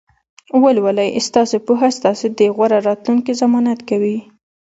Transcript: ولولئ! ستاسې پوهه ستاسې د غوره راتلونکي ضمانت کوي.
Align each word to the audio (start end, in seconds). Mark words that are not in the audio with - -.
ولولئ! 0.63 1.03
ستاسې 1.27 1.57
پوهه 1.65 1.89
ستاسې 1.97 2.27
د 2.37 2.41
غوره 2.55 2.79
راتلونکي 2.87 3.33
ضمانت 3.41 3.79
کوي. 3.89 4.17